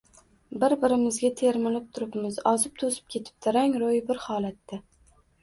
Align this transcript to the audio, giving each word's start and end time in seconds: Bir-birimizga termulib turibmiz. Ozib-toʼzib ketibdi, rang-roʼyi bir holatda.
Bir-birimizga 0.61 1.29
termulib 1.41 1.91
turibmiz. 1.97 2.41
Ozib-toʼzib 2.53 3.13
ketibdi, 3.17 3.55
rang-roʼyi 3.59 4.03
bir 4.11 4.25
holatda. 4.27 4.83